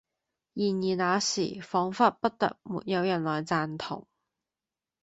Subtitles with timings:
[0.53, 4.07] 然而那時仿佛不特沒有人來贊同，